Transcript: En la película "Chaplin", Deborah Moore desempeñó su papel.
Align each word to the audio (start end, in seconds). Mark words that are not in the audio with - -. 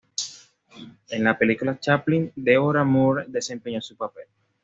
En 1.09 1.23
la 1.23 1.37
película 1.37 1.79
"Chaplin", 1.79 2.31
Deborah 2.35 2.83
Moore 2.83 3.25
desempeñó 3.27 3.79
su 3.81 3.95
papel. 3.95 4.25